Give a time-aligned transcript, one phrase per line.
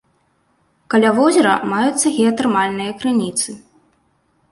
[0.93, 3.49] Каля возера маюцца геатэрмальныя крыніцы.